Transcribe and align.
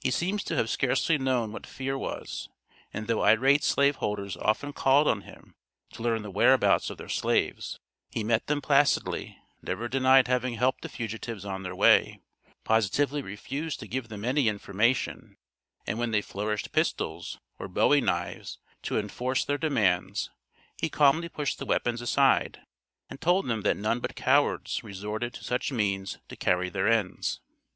He 0.00 0.10
seems 0.10 0.42
to 0.42 0.56
have 0.56 0.68
scarcely 0.68 1.18
known 1.18 1.52
what 1.52 1.68
fear 1.68 1.96
was, 1.96 2.48
and 2.92 3.06
though 3.06 3.22
irate 3.22 3.62
slave 3.62 3.94
holders 3.94 4.36
often 4.38 4.72
called 4.72 5.06
on 5.06 5.20
him 5.20 5.54
to 5.92 6.02
learn 6.02 6.22
the 6.22 6.32
whereabouts 6.32 6.90
of 6.90 6.98
their 6.98 7.08
slaves, 7.08 7.78
he 8.10 8.24
met 8.24 8.48
them 8.48 8.60
placidly, 8.60 9.38
never 9.62 9.86
denied 9.86 10.26
having 10.26 10.54
helped 10.54 10.82
the 10.82 10.88
fugitives 10.88 11.44
on 11.44 11.62
their 11.62 11.76
way, 11.76 12.18
positively 12.64 13.22
refused 13.22 13.78
to 13.78 13.86
give 13.86 14.08
them 14.08 14.24
any 14.24 14.48
information, 14.48 15.36
and 15.86 15.96
when 15.96 16.10
they 16.10 16.22
flourished 16.22 16.72
pistols, 16.72 17.38
or 17.60 17.68
bowie 17.68 18.00
knives 18.00 18.58
to 18.82 18.98
enforce 18.98 19.44
their 19.44 19.58
demands, 19.58 20.28
he 20.80 20.88
calmly 20.88 21.28
pushed 21.28 21.60
the 21.60 21.66
weapons 21.66 22.00
aside, 22.00 22.62
and 23.08 23.20
told 23.20 23.46
them 23.46 23.60
that 23.60 23.76
none 23.76 24.00
but 24.00 24.16
cowards 24.16 24.82
resorted 24.82 25.32
to 25.32 25.44
such 25.44 25.70
means 25.70 26.18
to 26.28 26.34
carry 26.34 26.68
their 26.68 26.88
ends. 26.88 27.38